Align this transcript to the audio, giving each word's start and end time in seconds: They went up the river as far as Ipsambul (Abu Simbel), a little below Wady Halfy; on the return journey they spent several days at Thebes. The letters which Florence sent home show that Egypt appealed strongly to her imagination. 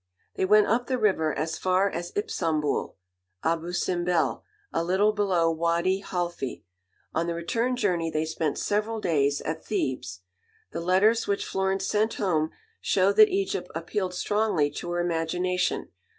They 0.33 0.45
went 0.45 0.65
up 0.65 0.87
the 0.87 0.97
river 0.97 1.31
as 1.31 1.59
far 1.59 1.87
as 1.87 2.11
Ipsambul 2.13 2.95
(Abu 3.43 3.71
Simbel), 3.71 4.41
a 4.73 4.83
little 4.83 5.13
below 5.13 5.51
Wady 5.51 6.01
Halfy; 6.01 6.63
on 7.13 7.27
the 7.27 7.35
return 7.35 7.75
journey 7.75 8.09
they 8.09 8.25
spent 8.25 8.57
several 8.57 8.99
days 8.99 9.41
at 9.41 9.63
Thebes. 9.63 10.21
The 10.71 10.81
letters 10.81 11.27
which 11.27 11.45
Florence 11.45 11.85
sent 11.85 12.15
home 12.15 12.49
show 12.81 13.13
that 13.13 13.29
Egypt 13.29 13.69
appealed 13.75 14.15
strongly 14.15 14.71
to 14.71 14.89
her 14.89 14.99
imagination. 15.01 15.89